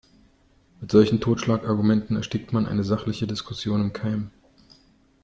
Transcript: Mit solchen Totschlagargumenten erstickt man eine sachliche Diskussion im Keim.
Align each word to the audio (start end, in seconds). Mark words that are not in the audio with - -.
Mit 0.79 0.89
solchen 0.91 1.19
Totschlagargumenten 1.19 2.15
erstickt 2.17 2.53
man 2.53 2.65
eine 2.65 2.83
sachliche 2.83 3.27
Diskussion 3.27 3.81
im 3.81 3.93
Keim. 3.93 4.31